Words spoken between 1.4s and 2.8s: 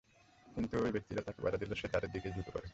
বাধা দিলে সে তাদের দিকেই ঝুঁকে পড়ে।